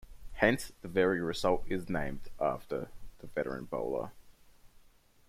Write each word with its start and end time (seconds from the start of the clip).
Hence, 0.33 0.71
the 0.81 0.87
very 0.87 1.21
result 1.21 1.63
is 1.67 1.87
named 1.87 2.29
after 2.39 2.89
the 3.19 3.27
veteran 3.27 3.65
bowler. 3.65 4.11